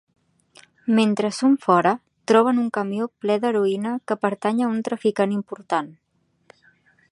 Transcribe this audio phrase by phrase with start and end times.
[0.99, 1.91] Mentre són fora,
[2.31, 5.95] troben un camió ple d'heroïna que pertany a un traficant important.